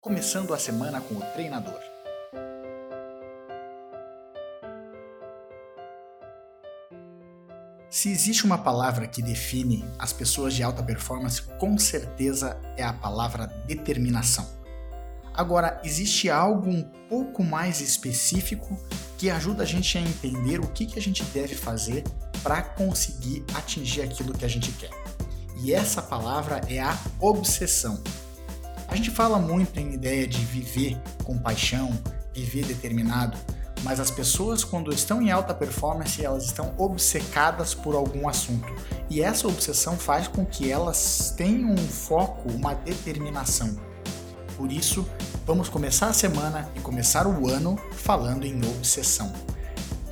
começando 0.00 0.54
a 0.54 0.58
semana 0.58 0.98
com 0.98 1.14
o 1.14 1.20
treinador. 1.34 1.78
Se 7.90 8.10
existe 8.10 8.46
uma 8.46 8.56
palavra 8.56 9.06
que 9.06 9.20
define 9.20 9.84
as 9.98 10.10
pessoas 10.10 10.54
de 10.54 10.62
alta 10.62 10.82
performance, 10.82 11.42
com 11.58 11.76
certeza 11.76 12.58
é 12.78 12.82
a 12.82 12.94
palavra 12.94 13.46
determinação. 13.66 14.48
Agora, 15.34 15.78
existe 15.84 16.30
algo 16.30 16.70
um 16.70 16.82
pouco 17.08 17.44
mais 17.44 17.82
específico 17.82 18.78
que 19.18 19.28
ajuda 19.28 19.64
a 19.64 19.66
gente 19.66 19.98
a 19.98 20.00
entender 20.00 20.60
o 20.60 20.68
que, 20.68 20.98
a 20.98 21.02
gente 21.02 21.22
deve 21.24 21.54
fazer 21.54 22.04
para 22.42 22.62
conseguir 22.62 23.44
atingir 23.54 24.00
aquilo 24.00 24.32
que 24.32 24.46
a 24.46 24.48
gente 24.48 24.72
quer. 24.72 24.90
E 25.62 25.74
essa 25.74 26.00
palavra 26.00 26.62
é 26.68 26.80
a 26.80 26.98
obsessão. 27.20 28.02
A 28.90 28.96
gente 28.96 29.10
fala 29.12 29.38
muito 29.38 29.78
em 29.78 29.94
ideia 29.94 30.26
de 30.26 30.44
viver 30.44 31.00
com 31.22 31.38
paixão, 31.38 31.96
viver 32.34 32.66
determinado, 32.66 33.38
mas 33.84 34.00
as 34.00 34.10
pessoas 34.10 34.64
quando 34.64 34.92
estão 34.92 35.22
em 35.22 35.30
alta 35.30 35.54
performance, 35.54 36.24
elas 36.24 36.44
estão 36.46 36.74
obcecadas 36.76 37.72
por 37.72 37.94
algum 37.94 38.28
assunto. 38.28 38.66
E 39.08 39.22
essa 39.22 39.46
obsessão 39.46 39.96
faz 39.96 40.26
com 40.26 40.44
que 40.44 40.68
elas 40.68 41.32
tenham 41.36 41.70
um 41.70 41.76
foco, 41.76 42.50
uma 42.50 42.74
determinação. 42.74 43.76
Por 44.56 44.72
isso, 44.72 45.08
vamos 45.46 45.68
começar 45.68 46.08
a 46.08 46.12
semana 46.12 46.68
e 46.74 46.80
começar 46.80 47.28
o 47.28 47.48
ano 47.48 47.78
falando 47.92 48.44
em 48.44 48.58
obsessão. 48.66 49.32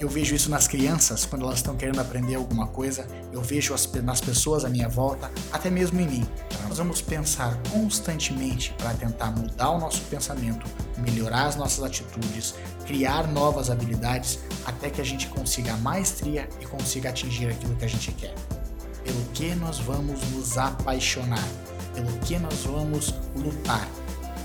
Eu 0.00 0.08
vejo 0.08 0.32
isso 0.32 0.48
nas 0.48 0.68
crianças, 0.68 1.26
quando 1.26 1.44
elas 1.44 1.56
estão 1.56 1.76
querendo 1.76 2.00
aprender 2.00 2.36
alguma 2.36 2.68
coisa, 2.68 3.04
eu 3.32 3.42
vejo 3.42 3.74
as, 3.74 3.90
nas 3.94 4.20
pessoas 4.20 4.64
à 4.64 4.68
minha 4.68 4.88
volta, 4.88 5.28
até 5.50 5.68
mesmo 5.70 6.00
em 6.00 6.06
mim. 6.06 6.28
Nós 6.68 6.78
vamos 6.78 7.02
pensar 7.02 7.60
constantemente 7.68 8.72
para 8.78 8.94
tentar 8.94 9.32
mudar 9.32 9.70
o 9.70 9.78
nosso 9.80 10.00
pensamento, 10.02 10.64
melhorar 10.98 11.46
as 11.46 11.56
nossas 11.56 11.82
atitudes, 11.82 12.54
criar 12.86 13.26
novas 13.26 13.70
habilidades, 13.70 14.38
até 14.64 14.88
que 14.88 15.00
a 15.00 15.04
gente 15.04 15.26
consiga 15.26 15.72
a 15.72 15.76
maestria 15.78 16.48
e 16.60 16.64
consiga 16.64 17.10
atingir 17.10 17.48
aquilo 17.48 17.74
que 17.74 17.84
a 17.84 17.88
gente 17.88 18.12
quer. 18.12 18.34
Pelo 19.02 19.24
que 19.34 19.52
nós 19.56 19.80
vamos 19.80 20.20
nos 20.30 20.56
apaixonar, 20.56 21.48
pelo 21.92 22.16
que 22.20 22.38
nós 22.38 22.60
vamos 22.64 23.12
lutar. 23.34 23.88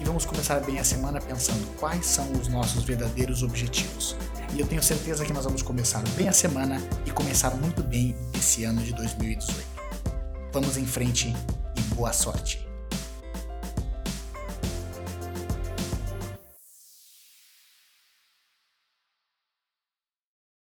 E 0.02 0.04
vamos 0.04 0.26
começar 0.26 0.60
bem 0.62 0.80
a 0.80 0.84
semana 0.84 1.22
pensando 1.22 1.64
quais 1.78 2.08
são 2.08 2.32
os 2.32 2.48
nossos 2.48 2.84
verdadeiros 2.84 3.44
objetivos 3.44 4.16
e 4.56 4.60
eu 4.60 4.68
tenho 4.68 4.84
certeza 4.84 5.26
que 5.26 5.34
nós 5.34 5.46
vamos 5.46 5.62
começar 5.62 6.02
bem 6.16 6.28
a 6.28 6.34
semana 6.34 6.82
e 7.06 7.12
começar 7.12 7.52
muito 7.52 7.82
bem 7.82 8.16
esse 8.36 8.64
ano 8.64 8.82
de 8.82 8.94
2018. 8.94 9.66
Vamos 10.52 10.78
em 10.78 10.86
frente 10.86 11.34
e 11.76 11.82
boa 11.96 12.14
sorte! 12.14 12.73